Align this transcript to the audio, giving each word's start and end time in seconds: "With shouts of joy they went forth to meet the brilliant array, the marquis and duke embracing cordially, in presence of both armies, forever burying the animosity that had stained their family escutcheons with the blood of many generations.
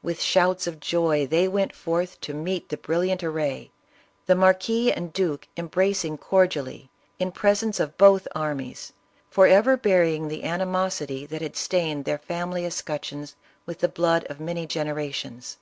"With 0.00 0.22
shouts 0.22 0.68
of 0.68 0.78
joy 0.78 1.26
they 1.26 1.48
went 1.48 1.74
forth 1.74 2.20
to 2.20 2.32
meet 2.32 2.68
the 2.68 2.76
brilliant 2.76 3.24
array, 3.24 3.72
the 4.26 4.36
marquis 4.36 4.92
and 4.92 5.12
duke 5.12 5.48
embracing 5.56 6.18
cordially, 6.18 6.88
in 7.18 7.32
presence 7.32 7.80
of 7.80 7.98
both 7.98 8.28
armies, 8.32 8.92
forever 9.28 9.76
burying 9.76 10.28
the 10.28 10.44
animosity 10.44 11.26
that 11.26 11.42
had 11.42 11.56
stained 11.56 12.04
their 12.04 12.18
family 12.18 12.64
escutcheons 12.64 13.34
with 13.66 13.80
the 13.80 13.88
blood 13.88 14.24
of 14.30 14.38
many 14.38 14.66
generations. 14.68 15.56